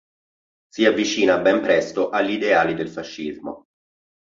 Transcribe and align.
Si 0.69 0.83
avvicina 0.83 1.37
ben 1.37 1.61
presto 1.61 2.09
agli 2.09 2.31
ideali 2.31 2.73
del 2.73 2.89
fascismo. 2.89 3.65